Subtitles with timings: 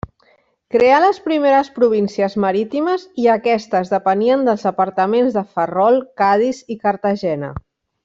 [0.75, 7.57] Creà les primeres províncies marítimes i aquestes depenien dels departaments de Ferrol, Cadis i Cartagena.